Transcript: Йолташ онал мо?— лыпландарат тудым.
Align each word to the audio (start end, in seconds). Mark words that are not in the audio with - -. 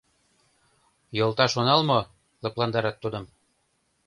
Йолташ 1.17 1.51
онал 1.59 1.81
мо?— 1.89 1.99
лыпландарат 2.43 2.97
тудым. 3.03 3.25